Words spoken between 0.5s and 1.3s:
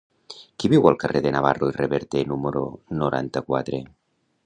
Qui viu al carrer